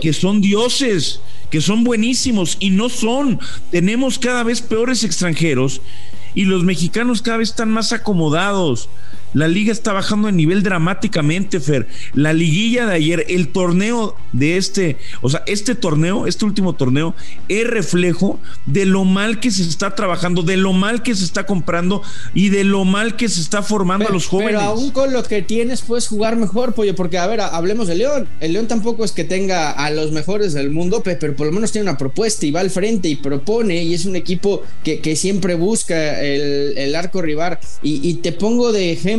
que 0.00 0.12
son 0.14 0.40
dioses, 0.40 1.20
que 1.50 1.60
son 1.60 1.84
buenísimos 1.84 2.56
y 2.60 2.70
no 2.70 2.88
son. 2.88 3.38
Tenemos 3.70 4.18
cada 4.18 4.42
vez 4.42 4.62
peores 4.62 5.04
extranjeros 5.04 5.82
y 6.34 6.44
los 6.44 6.64
mexicanos 6.64 7.20
cada 7.20 7.36
vez 7.36 7.50
están 7.50 7.70
más 7.70 7.92
acomodados. 7.92 8.88
La 9.34 9.48
liga 9.48 9.72
está 9.72 9.92
bajando 9.92 10.28
de 10.28 10.32
nivel 10.32 10.62
dramáticamente, 10.62 11.60
Fer. 11.60 11.86
La 12.14 12.32
liguilla 12.32 12.86
de 12.86 12.94
ayer, 12.94 13.26
el 13.28 13.48
torneo 13.48 14.16
de 14.32 14.56
este, 14.56 14.96
o 15.20 15.28
sea, 15.28 15.42
este 15.46 15.74
torneo, 15.74 16.26
este 16.26 16.44
último 16.44 16.74
torneo, 16.74 17.14
es 17.48 17.66
reflejo 17.66 18.38
de 18.66 18.86
lo 18.86 19.04
mal 19.04 19.40
que 19.40 19.50
se 19.50 19.62
está 19.62 19.94
trabajando, 19.94 20.42
de 20.42 20.56
lo 20.56 20.72
mal 20.72 21.02
que 21.02 21.14
se 21.14 21.24
está 21.24 21.44
comprando 21.44 22.02
y 22.34 22.48
de 22.50 22.64
lo 22.64 22.84
mal 22.84 23.16
que 23.16 23.28
se 23.28 23.40
está 23.40 23.62
formando 23.62 24.08
a 24.08 24.12
los 24.12 24.26
jóvenes. 24.26 24.52
Pero 24.52 24.62
aún 24.62 24.90
con 24.90 25.12
lo 25.12 25.22
que 25.22 25.42
tienes 25.42 25.82
puedes 25.82 26.06
jugar 26.06 26.36
mejor, 26.36 26.74
pollo, 26.74 26.94
porque 26.94 27.18
a 27.18 27.26
ver, 27.26 27.40
hablemos 27.40 27.88
de 27.88 27.96
León. 27.96 28.28
El 28.40 28.52
León 28.52 28.68
tampoco 28.68 29.04
es 29.04 29.12
que 29.12 29.24
tenga 29.24 29.72
a 29.72 29.90
los 29.90 30.12
mejores 30.12 30.54
del 30.54 30.70
mundo, 30.70 31.02
pero 31.02 31.36
por 31.36 31.46
lo 31.46 31.52
menos 31.52 31.72
tiene 31.72 31.88
una 31.88 31.98
propuesta 31.98 32.46
y 32.46 32.52
va 32.52 32.60
al 32.60 32.70
frente 32.70 33.08
y 33.08 33.16
propone 33.16 33.82
y 33.82 33.94
es 33.94 34.04
un 34.06 34.16
equipo 34.16 34.62
que, 34.84 35.16
siempre 35.16 35.54
busca 35.54 36.22
el, 36.22 36.94
arco 36.94 37.22
rival. 37.22 37.58
Y, 37.82 38.06
y 38.08 38.14
te 38.14 38.32
pongo 38.32 38.72
de 38.72 38.92
ejemplo 38.92 39.15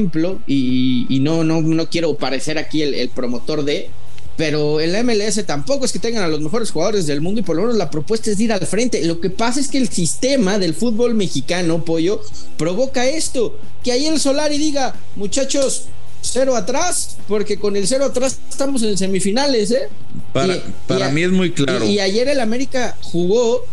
y, 0.48 1.20
no, 1.22 1.44
no, 1.44 1.62
no 1.62 1.90
quiero 1.90 2.16
parecer 2.16 2.58
aquí 2.58 2.82
el, 2.82 3.10
promotor 3.10 3.64
de, 3.64 3.90
pero 4.36 4.80
el 4.80 5.04
MLS 5.04 5.46
tampoco 5.46 5.86
es 5.86 5.92
que 5.92 6.00
tengan 6.00 6.24
a 6.24 6.28
los 6.28 6.40
mejores 6.42 6.72
jugadores 6.72 7.08
del 7.08 7.22
mundo 7.22 7.42
y 7.42 7.44
por 7.44 7.56
lo 7.56 7.64
menos 7.64 7.78
la 7.78 7.90
propuesta 7.90 8.30
es 8.30 8.40
ir 8.40 8.54
al 8.54 8.66
frente. 8.66 9.04
Lo 9.06 9.20
que 9.20 9.30
pasa 9.30 9.60
es 9.60 9.68
que 9.68 9.78
el 9.78 9.90
sistema 9.90 10.60
del 10.60 10.74
fútbol 10.74 11.16
mexicano, 11.16 11.84
pollo, 11.84 12.22
provoca 12.58 13.06
esto, 13.08 13.58
que 13.84 13.92
ahí 13.92 14.06
el 14.06 14.20
Solari 14.20 14.58
diga, 14.58 14.96
muchachos, 15.16 15.86
cero 16.22 16.56
atrás, 16.56 17.18
porque 17.28 17.58
con 17.58 17.76
el 17.76 17.88
cero 17.88 18.06
atrás 18.06 18.38
estamos 18.50 18.84
en 18.84 18.98
semifinales, 18.98 19.72
¿eh? 19.72 19.90
Para, 20.34 20.62
para 20.88 21.10
mí 21.10 21.24
es 21.24 21.32
muy 21.32 21.52
claro. 21.52 21.86
Y, 21.86 22.00
ayer 22.00 22.28
el 22.28 22.40
América 22.40 22.98
jugó 23.02 23.64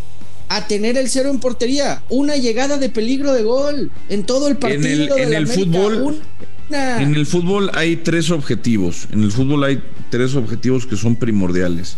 a 0.57 0.67
tener 0.67 0.97
el 0.97 1.09
cero 1.09 1.31
en 1.31 1.41
portería, 1.41 2.03
una 2.09 2.37
llegada 2.37 2.79
de 2.79 2.89
peligro 2.89 3.33
de 3.33 3.43
gol 3.43 3.91
en 4.09 4.25
todo 4.25 4.49
el 4.49 4.57
partido. 4.57 5.17
En 5.17 5.23
el, 5.23 5.33
en 5.33 5.35
el 5.35 5.47
fútbol, 5.47 6.21
en 6.71 7.15
el 7.15 7.27
fútbol 7.27 7.71
hay 7.75 7.97
tres 7.97 8.31
objetivos. 8.31 9.09
En 9.13 9.23
el 9.23 9.33
fútbol 9.33 9.65
hay 9.65 9.83
tres 10.11 10.35
objetivos 10.35 10.87
que 10.87 10.97
son 10.97 11.17
primordiales. 11.17 11.97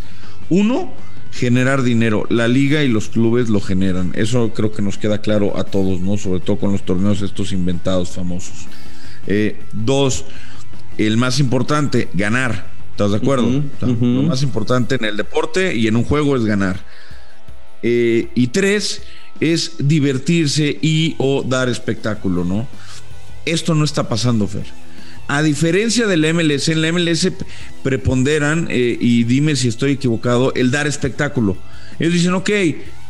Uno, 0.48 0.92
generar 1.32 1.82
dinero. 1.82 2.26
La 2.30 2.48
liga 2.48 2.82
y 2.82 2.88
los 2.88 3.08
clubes 3.08 3.48
lo 3.48 3.60
generan. 3.60 4.12
Eso 4.14 4.52
creo 4.54 4.72
que 4.72 4.82
nos 4.82 4.98
queda 4.98 5.20
claro 5.20 5.56
a 5.58 5.64
todos, 5.64 6.00
¿no? 6.00 6.16
Sobre 6.16 6.40
todo 6.40 6.58
con 6.58 6.72
los 6.72 6.84
torneos 6.84 7.22
estos 7.22 7.52
inventados 7.52 8.10
famosos. 8.10 8.66
Eh, 9.26 9.58
dos, 9.72 10.24
el 10.98 11.16
más 11.16 11.38
importante, 11.40 12.08
ganar. 12.14 12.74
¿Estás 12.92 13.10
de 13.10 13.18
acuerdo? 13.18 13.62
Lo 13.82 14.22
más 14.22 14.42
importante 14.42 14.94
en 14.94 15.04
el 15.04 15.18
deporte 15.18 15.76
y 15.76 15.86
en 15.86 15.96
un 15.96 16.04
juego 16.04 16.34
es 16.36 16.46
ganar. 16.46 16.80
Eh, 17.88 18.26
y 18.34 18.48
tres, 18.48 19.02
es 19.38 19.74
divertirse 19.78 20.76
y 20.82 21.14
o 21.18 21.44
dar 21.44 21.68
espectáculo, 21.68 22.44
¿no? 22.44 22.66
Esto 23.44 23.76
no 23.76 23.84
está 23.84 24.08
pasando, 24.08 24.48
Fer. 24.48 24.64
A 25.28 25.40
diferencia 25.44 26.08
del 26.08 26.34
MLS, 26.34 26.68
en 26.68 26.82
la 26.82 26.90
MLS 26.90 27.30
preponderan, 27.84 28.66
eh, 28.72 28.98
y 29.00 29.22
dime 29.22 29.54
si 29.54 29.68
estoy 29.68 29.92
equivocado, 29.92 30.52
el 30.54 30.72
dar 30.72 30.88
espectáculo. 30.88 31.56
Ellos 32.00 32.14
dicen, 32.14 32.34
ok, 32.34 32.50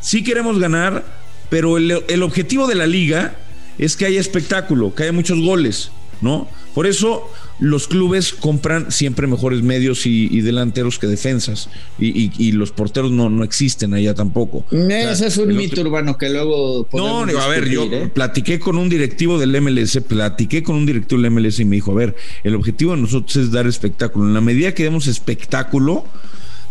sí 0.03 0.23
queremos 0.23 0.59
ganar, 0.59 1.07
pero 1.49 1.79
el, 1.79 2.03
el 2.09 2.23
objetivo 2.23 2.67
de 2.67 2.75
la 2.75 2.87
liga 2.87 3.35
es 3.79 3.97
que 3.97 4.05
haya 4.05 4.21
espectáculo, 4.21 4.95
que 4.95 5.05
haya 5.05 5.13
muchos 5.13 5.41
goles, 5.41 5.91
¿no? 6.21 6.51
Por 6.77 6.87
eso 6.87 7.27
los 7.59 7.89
clubes 7.89 8.35
compran 8.35 8.93
siempre 8.93 9.27
mejores 9.27 9.63
medios 9.63 10.05
y, 10.05 10.43
delanteros 10.43 10.99
que 10.99 11.07
defensas. 11.07 11.71
Y, 11.99 12.53
los 12.53 12.71
porteros 12.71 13.11
no, 13.13 13.31
no 13.31 13.45
existen 13.45 13.95
allá 13.95 14.13
tampoco. 14.13 14.67
Ese 14.71 15.29
es 15.29 15.39
un 15.39 15.57
mito 15.57 15.81
urbano 15.81 16.19
que 16.19 16.29
luego. 16.29 16.87
No, 16.93 17.21
a 17.21 17.49
ver, 17.49 17.71
yo 17.71 17.85
¿eh? 17.85 18.11
platiqué 18.13 18.61
con 18.61 18.77
un 18.77 18.91
directivo 18.91 19.39
del 19.39 19.59
MLS, 19.59 20.03
platiqué 20.07 20.63
con 20.63 20.77
un 20.77 20.85
directivo 20.85 21.19
del 21.23 21.31
MLS 21.31 21.61
y 21.61 21.65
me 21.65 21.77
dijo: 21.77 21.93
A 21.93 21.95
ver, 21.95 22.15
el 22.45 22.55
objetivo 22.55 22.95
de 22.95 23.01
nosotros 23.01 23.37
es 23.37 23.51
dar 23.51 23.67
espectáculo. 23.67 24.27
En 24.27 24.35
la 24.35 24.43
medida 24.43 24.75
que 24.75 24.83
demos 24.83 25.07
espectáculo, 25.07 26.05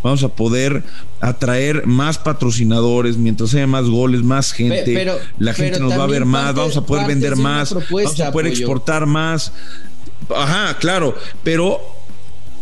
vamos 0.06 0.22
a 0.22 0.30
poder 0.30 0.84
atraer 1.20 1.88
más 1.88 2.20
patrocinadores, 2.20 3.18
mientras 3.18 3.56
haya 3.56 3.66
más 3.66 3.86
goles, 3.86 4.22
más 4.22 4.52
gente, 4.52 5.12
la 5.40 5.54
gente 5.56 5.80
nos 5.80 5.98
va 5.98 6.04
a 6.04 6.08
ver 6.08 6.26
más, 6.26 6.54
vamos 6.54 6.78
a 6.78 6.86
poder 6.86 7.08
vender 7.08 7.36
más, 7.36 7.74
vamos 7.74 8.20
a 8.20 8.32
poder 8.32 8.48
exportar 8.48 9.08
más. 9.08 9.52
Ajá, 10.30 10.78
claro, 10.78 11.16
pero 11.44 11.82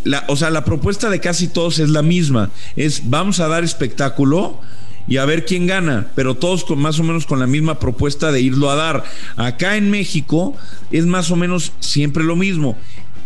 la, 0.04 0.26
o 0.28 0.36
sea, 0.36 0.50
la 0.50 0.66
propuesta 0.66 1.10
de 1.10 1.20
casi 1.20 1.48
todos 1.48 1.80
es 1.80 1.90
la 1.90 2.02
misma. 2.02 2.50
Es 2.76 3.10
vamos 3.10 3.40
a 3.40 3.48
dar 3.48 3.64
espectáculo 3.64 4.60
y 5.08 5.18
a 5.18 5.26
ver 5.26 5.46
quién 5.46 5.68
gana, 5.68 6.12
pero 6.16 6.36
todos 6.36 6.64
con 6.64 6.80
más 6.80 7.00
o 7.00 7.04
menos 7.04 7.26
con 7.26 7.40
la 7.40 7.48
misma 7.48 7.80
propuesta 7.80 8.32
de 8.32 8.42
irlo 8.42 8.70
a 8.70 8.76
dar. 8.76 9.04
Acá 9.36 9.78
en 9.78 9.90
México 9.90 10.56
es 10.92 11.06
más 11.06 11.32
o 11.32 11.36
menos 11.36 11.74
siempre 11.80 12.24
lo 12.24 12.36
mismo. 12.36 12.78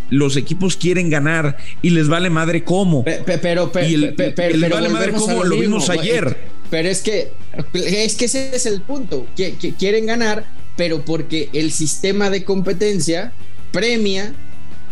Los 0.10 0.38
equipos 0.38 0.78
quieren 0.78 1.10
ganar 1.10 1.58
y 1.82 1.90
les 1.90 2.08
vale 2.08 2.30
madre 2.30 2.64
cómo. 2.64 3.04
Pero, 3.04 3.72
pero, 3.72 3.88
y 3.88 3.98
les 3.98 4.70
vale 4.70 4.90
madre 4.90 5.12
cómo, 5.14 5.44
lo 5.44 5.58
vimos 5.58 5.90
ayer. 5.90 6.38
Pero 6.70 6.90
es 6.90 7.02
que, 7.02 7.32
es 7.74 8.16
que 8.16 8.26
ese 8.26 8.56
es 8.56 8.66
el 8.66 8.82
punto. 8.82 9.28
que 9.36 9.56
quieren 9.78 10.06
ganar, 10.06 10.46
pero 10.78 11.04
porque 11.04 11.50
el 11.54 11.72
sistema 11.72 12.30
de 12.30 12.46
competencia 12.46 13.34
premia 13.72 14.34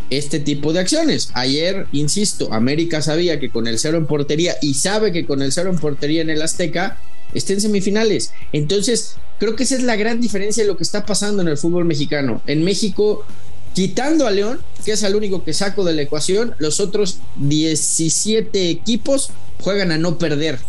este 0.10 0.40
tipo 0.40 0.74
de 0.74 0.80
acciones. 0.80 1.30
Ayer, 1.34 1.88
insisto, 1.92 2.54
América 2.54 3.02
sabía 3.02 3.40
que 3.40 3.50
con 3.50 3.68
el 3.68 3.80
cero 3.80 3.98
en 3.98 4.06
portería 4.06 4.56
y 4.62 4.76
sabe 4.76 5.12
que 5.12 5.26
con 5.26 5.42
el 5.42 5.52
cero 5.52 5.70
en 5.70 5.80
portería 5.80 6.22
en 6.22 6.30
el 6.30 6.42
Azteca 6.42 7.00
está 7.34 7.54
en 7.54 7.62
semifinales. 7.62 8.32
Entonces, 8.54 9.18
creo 9.40 9.56
que 9.56 9.64
esa 9.64 9.76
es 9.76 9.84
la 9.84 9.96
gran 9.96 10.22
diferencia 10.22 10.64
de 10.64 10.68
lo 10.68 10.78
que 10.78 10.84
está 10.84 11.06
pasando 11.06 11.42
en 11.42 11.48
el 11.48 11.58
fútbol 11.58 11.86
mexicano. 11.86 12.42
En 12.46 12.64
México, 12.64 13.26
quitando 13.74 14.28
a 14.28 14.32
León, 14.32 14.60
que 14.84 14.92
es 14.92 15.04
el 15.04 15.16
único 15.16 15.44
que 15.44 15.54
saco 15.54 15.84
de 15.84 15.94
la 15.94 16.04
ecuación, 16.04 16.56
los 16.60 16.80
otros 16.80 17.20
17 17.38 18.70
equipos 18.70 19.32
juegan 19.62 19.92
a 19.92 19.98
no 19.98 20.18
perder. 20.18 20.60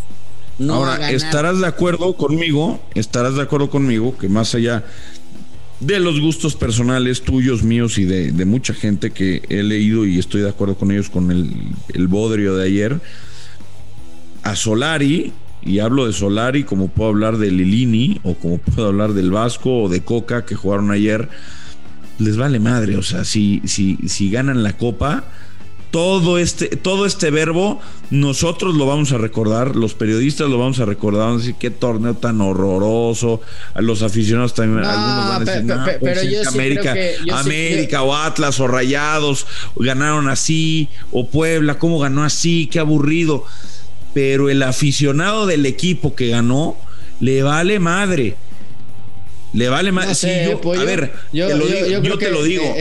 No 0.59 0.77
Ahora, 0.77 1.11
estarás 1.11 1.61
de 1.61 1.67
acuerdo 1.67 2.17
conmigo, 2.17 2.81
estarás 2.95 3.35
de 3.35 3.43
acuerdo 3.43 3.69
conmigo 3.69 4.17
que 4.17 4.29
más 4.29 4.55
allá 4.55 4.85
de 5.81 6.01
los 6.01 6.21
gustos 6.21 6.57
personales 6.57 7.23
tuyos, 7.23 7.63
míos 7.63 7.99
y 7.99 8.05
de, 8.05 8.45
mucha 8.45 8.73
gente 8.73 9.11
que 9.11 9.43
he 9.49 9.63
leído 9.63 10.07
y 10.07 10.19
estoy 10.19 10.41
de 10.41 10.49
acuerdo 10.49 10.77
con 10.77 10.91
ellos 10.91 11.11
con 11.11 11.31
el, 11.31 11.51
el 11.93 12.09
bodrio 12.09 12.57
de 12.57 12.65
ayer. 12.67 13.01
A 14.43 14.55
Solari, 14.57 15.33
y 15.63 15.81
hablo 15.81 16.07
de 16.07 16.13
Solari 16.13 16.65
como 16.65 16.89
puedo 16.89 17.11
hablar 17.11 17.39
de 17.39 17.51
Lilini 17.51 18.21
o 18.23 18.35
como 18.35 18.59
puedo 18.59 18.87
hablar 18.89 19.13
del 19.13 19.31
Vasco 19.31 19.83
o 19.83 19.89
de 19.89 20.03
Coca 20.03 20.45
que 20.45 20.55
jugaron 20.55 20.91
ayer, 20.93 21.29
les 22.19 22.37
vale 22.37 22.61
madre. 22.61 22.97
O 22.97 23.03
sea, 23.03 23.25
si, 23.25 23.61
si, 23.65 23.97
si 24.07 24.31
ganan 24.31 24.63
la 24.63 24.77
copa, 24.77 25.25
todo 25.91 26.39
este, 26.39 26.69
todo 26.69 27.07
este 27.07 27.31
verbo, 27.31 27.81
nosotros 28.11 28.75
lo 28.75 28.87
vamos 28.87 29.13
a 29.13 29.19
recordar, 29.19 29.77
los 29.77 29.95
periodistas 29.95 30.49
lo 30.49 30.59
vamos 30.59 30.79
a 30.81 30.85
recordar, 30.85 31.27
vamos 31.27 31.43
a 31.43 31.47
decir 31.47 31.57
qué 31.59 31.71
torneo 31.71 32.15
tan 32.15 32.41
horroroso, 32.41 33.41
a 33.75 33.83
los 33.83 34.03
aficionados 34.03 34.55
también, 34.55 34.85
algunos 34.85 35.29
van 35.29 35.43
a 35.43 35.45
decir, 35.45 35.99
pues 36.01 36.47
América, 36.49 36.95
América 37.33 38.03
o 38.03 38.15
Atlas 38.15 38.61
o 38.61 38.69
Rayados 38.69 39.47
ganaron 39.77 40.29
así, 40.29 40.89
o 41.13 41.29
Puebla, 41.29 41.79
¿cómo 41.79 41.99
ganó 41.99 42.25
así? 42.25 42.69
Qué 42.71 42.79
aburrido. 42.79 43.45
Pero 44.15 44.49
el 44.49 44.63
aficionado 44.63 45.47
del 45.47 45.67
equipo 45.67 46.15
que 46.15 46.29
ganó, 46.29 46.77
le 47.21 47.43
vale 47.43 47.79
madre 47.79 48.37
Le 49.57 49.71
vale 49.71 49.91
más. 49.91 50.23
a 50.23 50.85
ver, 50.85 51.13
yo, 51.33 51.49
te 51.49 51.57
lo 51.57 51.67
digo. 52.43 52.75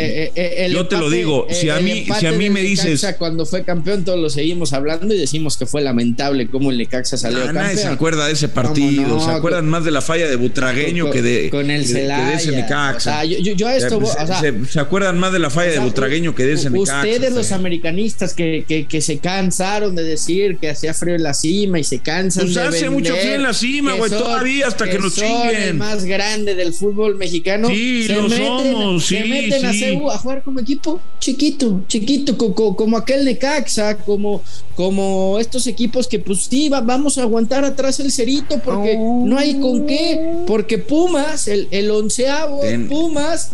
yo 0.70 0.88
te 0.88 0.98
lo 0.98 1.10
digo. 1.10 1.48
Si 1.50 1.70
a 1.70 1.80
mí, 1.80 2.06
si 2.20 2.28
a 2.28 2.34
mí 2.34 2.50
me 2.50 2.62
dices. 2.62 3.06
Cuando 3.18 3.46
fue 3.46 3.64
campeón, 3.64 4.04
todos 4.04 4.20
lo 4.20 4.30
seguimos 4.30 4.74
hablando 4.74 5.14
y 5.14 5.18
decimos 5.18 5.58
que 5.58 5.66
fue 5.66 5.82
lamentable 5.82 6.48
cómo 6.48 6.72
el 6.72 6.78
Necaxa 6.78 7.16
salió 7.16 7.40
ah, 7.40 7.46
campeón. 7.46 7.66
Nadie 7.66 7.78
se 7.78 7.88
acuerda 7.88 8.28
de 8.28 8.34
ese 8.34 8.50
partido. 8.50 9.20
se 9.22 9.32
acuerdan 9.32 9.68
más 9.68 9.86
de 9.86 9.92
la 9.92 10.02
falla 10.02 10.28
de 10.28 10.36
Butragueño 10.36 11.12
que 11.12 11.22
de. 11.22 11.50
Con 11.50 11.72
el 11.72 11.86
Celaya. 11.86 12.30
de 12.30 12.36
ese 12.36 12.52
Necaxa. 12.52 13.24
yo, 13.24 13.70
esto. 13.70 14.02
se, 14.70 14.80
acuerdan 14.80 15.18
más 15.18 15.32
de 15.32 15.40
la 15.40 15.50
falla 15.50 15.72
de 15.72 15.80
Butragueño 15.80 16.36
que 16.36 16.44
de 16.44 16.54
ese 16.54 16.70
Necaxa. 16.70 17.00
Ustedes, 17.00 17.32
los 17.34 17.54
americanistas, 17.54 18.34
que, 18.34 18.66
que, 18.68 18.86
que, 18.86 19.00
se 19.00 19.20
cansaron 19.20 19.96
de 19.96 20.04
decir 20.04 20.58
que 20.58 20.70
hacía 20.70 20.94
frío 20.94 21.16
en 21.16 21.24
la 21.24 21.34
cima 21.34 21.80
y 21.80 21.86
se 21.86 22.00
cansan 22.00 22.46
pues 22.46 22.56
de. 22.56 22.62
hace 22.62 22.90
mucho 22.90 23.16
frío 23.16 23.36
en 23.36 23.44
la 23.44 23.54
cima, 23.54 23.94
güey. 23.94 24.12
Todavía 24.12 24.68
hasta 24.68 24.90
que, 24.90 25.00
nos 25.00 25.16
chinguen. 25.16 25.78
más 25.78 26.04
grande 26.04 26.65
del 26.66 26.74
fútbol 26.74 27.16
mexicano. 27.16 27.70
Sí, 27.70 28.08
lo 28.08 28.30
somos. 28.30 29.06
Sí, 29.06 29.18
se 29.18 29.26
meten 29.26 29.66
a 29.66 29.74
CEU 29.74 30.10
a 30.10 30.18
jugar 30.18 30.44
como 30.44 30.60
equipo 30.60 31.00
chiquito, 31.20 31.82
chiquito, 31.88 32.38
como, 32.38 32.76
como 32.76 32.98
aquel 32.98 33.26
Necaxa, 33.26 33.98
como, 33.98 34.42
como 34.76 35.40
estos 35.40 35.68
equipos 35.68 36.08
que 36.08 36.20
pues 36.20 36.46
sí, 36.46 36.70
vamos 36.70 37.18
a 37.18 37.24
aguantar 37.24 37.64
atrás 37.64 38.00
el 38.00 38.12
cerito 38.12 38.60
porque 38.64 38.98
no 38.98 39.38
hay 39.38 39.60
con 39.60 39.86
qué, 39.86 40.44
porque 40.46 40.78
Pumas, 40.78 41.48
el, 41.48 41.68
el 41.72 41.90
onceavo, 41.92 42.62
Pumas 42.90 43.52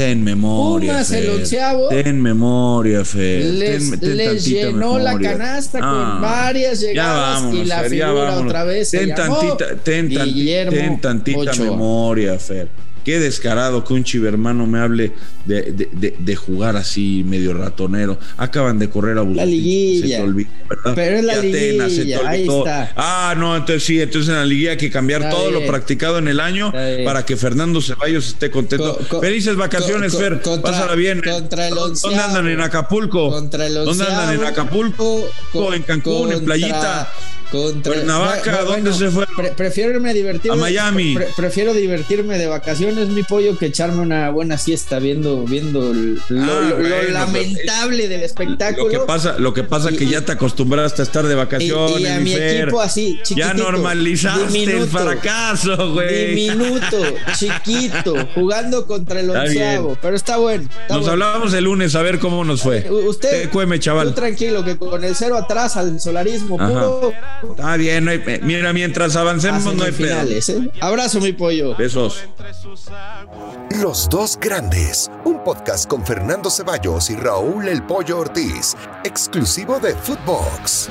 Ten 0.00 0.24
memoria. 0.24 0.92
Pumas, 0.92 1.10
el 1.10 1.28
onceavo. 1.28 1.88
Ten 1.88 2.22
memoria, 2.22 3.04
Fer. 3.04 3.44
Les, 3.44 4.46
llenó 4.46 4.98
la 4.98 5.18
canasta 5.18 5.78
con 5.78 5.88
ah, 5.88 6.18
varias 6.22 6.80
llegadas 6.80 7.52
y 7.52 7.66
la 7.66 7.82
figura 7.82 8.38
otra 8.38 8.64
vez. 8.64 8.90
Ten 8.90 9.14
tantita, 9.14 9.76
ten, 9.84 10.08
ten 10.08 11.00
tantita 11.02 11.52
memoria, 11.52 12.38
Fer. 12.38 12.70
Qué 13.04 13.18
descarado 13.18 13.84
que 13.84 13.94
un 13.94 14.04
chivermano 14.04 14.66
me 14.66 14.78
hable 14.78 15.12
de, 15.44 15.72
de, 15.72 16.14
de, 16.18 16.36
jugar 16.36 16.76
así 16.76 17.24
medio 17.26 17.54
ratonero. 17.54 18.18
Acaban 18.36 18.78
de 18.78 18.90
correr 18.90 19.18
a 19.18 19.22
buscar. 19.22 19.46
La 19.46 19.50
liguilla. 19.50 20.18
Se 20.18 20.22
te 20.22 20.22
olvidó, 20.22 20.50
¿verdad? 20.68 20.92
Pero 20.94 21.16
es 21.16 21.24
la 21.24 21.36
liguilla. 21.36 22.20
Ahí 22.28 22.46
está. 22.48 22.92
Ah, 22.96 23.34
no, 23.36 23.56
entonces 23.56 23.82
sí, 23.84 24.00
entonces 24.00 24.28
en 24.28 24.36
la 24.36 24.44
liguilla 24.44 24.72
hay 24.72 24.76
que 24.76 24.90
cambiar 24.90 25.30
todo 25.30 25.50
lo 25.50 25.66
practicado 25.66 26.18
en 26.18 26.28
el 26.28 26.40
año 26.40 26.72
para 27.04 27.24
que 27.24 27.36
Fernando 27.36 27.80
Ceballos 27.80 28.28
esté 28.28 28.50
contento. 28.50 28.98
Felices 29.20 29.56
vacaciones, 29.56 30.16
Fer. 30.16 30.40
Pásala 30.62 30.94
bien. 30.94 31.20
Contra 31.20 31.68
el 31.68 31.74
¿Dónde 31.74 32.20
andan 32.20 32.48
en 32.48 32.60
Acapulco? 32.60 33.30
Contra 33.30 33.66
el 33.66 33.74
¿Dónde 33.74 34.04
andan 34.04 34.34
en 34.34 34.44
Acapulco? 34.44 35.28
en 35.74 35.82
Cancún, 35.82 36.32
en 36.32 36.44
Playita. 36.44 37.10
Contra 37.50 37.92
Cuernavaca, 37.92 38.62
¿dónde 38.62 38.92
se 38.92 39.10
fue? 39.10 39.26
prefiero 39.56 39.90
irme 39.90 40.10
a 40.10 40.12
divertirme. 40.12 40.56
A 40.56 40.60
Miami. 40.60 41.16
prefiero 41.36 41.74
divertirme 41.74 42.38
de 42.38 42.46
vacaciones, 42.46 43.08
mi 43.08 43.22
pollo, 43.24 43.58
que 43.58 43.66
echarme 43.66 44.00
una 44.00 44.30
buena 44.30 44.56
siesta 44.56 44.98
viendo, 44.98 45.44
viendo 45.44 45.92
lo, 45.92 46.20
ah, 46.42 46.72
pues, 46.76 47.10
lamentable 47.10 48.08
del 48.08 48.22
espectáculo. 48.22 48.84
Lo 48.84 48.90
que 48.90 48.98
pasa, 49.00 49.38
lo 49.38 49.52
que 49.52 49.64
pasa 49.64 49.90
que 49.90 50.06
ya 50.06 50.24
te 50.24 50.32
acostumbraste 50.32 51.02
a 51.02 51.04
estar 51.04 51.26
de 51.26 51.34
vacaciones. 51.34 52.00
Y, 52.00 52.06
a 52.06 52.20
mi 52.20 52.34
equipo 52.34 52.80
así, 52.80 53.18
chiquitito. 53.22 53.46
Ya 53.46 53.54
normalizaste 53.54 54.64
el 54.64 54.86
fracaso, 54.86 55.92
güey. 55.92 56.34
Diminuto, 56.34 57.02
chiquito, 57.36 58.14
jugando 58.34 58.86
contra 58.86 59.20
el 59.20 59.30
onceavo. 59.30 59.98
Pero 60.00 60.16
está 60.16 60.36
bueno. 60.36 60.68
nos 60.88 61.08
hablábamos 61.08 61.52
el 61.54 61.64
lunes 61.64 61.94
a 61.94 62.02
ver 62.02 62.18
cómo 62.18 62.44
nos 62.44 62.62
fue. 62.62 62.88
Usted, 62.90 63.50
cueme, 63.50 63.80
chaval. 63.80 64.14
tranquilo, 64.14 64.64
que 64.64 64.76
con 64.76 65.02
el 65.04 65.14
cero 65.14 65.36
atrás 65.36 65.76
al 65.76 66.00
solarismo 66.00 66.56
puro 66.56 67.12
Está 67.42 67.76
bien, 67.76 68.08
mira, 68.42 68.72
mientras 68.72 69.16
avancemos 69.16 69.74
no 69.74 69.84
hay 69.84 69.92
finales, 69.92 70.48
¿eh? 70.48 70.70
Abrazo, 70.80 71.20
mi 71.20 71.32
pollo. 71.32 71.74
Besos. 71.76 72.24
Los 73.80 74.08
dos 74.08 74.38
grandes, 74.40 75.10
un 75.24 75.42
podcast 75.44 75.88
con 75.88 76.04
Fernando 76.04 76.50
Ceballos 76.50 77.10
y 77.10 77.16
Raúl 77.16 77.68
El 77.68 77.82
Pollo 77.82 78.18
Ortiz, 78.18 78.76
exclusivo 79.04 79.78
de 79.78 79.94
Footbox. 79.94 80.88